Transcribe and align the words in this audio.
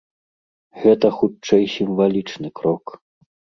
Гэта, 0.85 1.11
хутчэй, 1.17 1.63
сімвалічны 1.75 2.53
крок. 2.63 2.85